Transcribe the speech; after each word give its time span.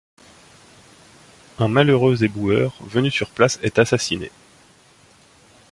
Un 1.59 1.67
malheureux 1.67 2.23
éboueur 2.23 2.73
venu 2.81 3.11
sur 3.11 3.29
place 3.29 3.59
est 3.61 3.77
assassiné. 3.77 4.31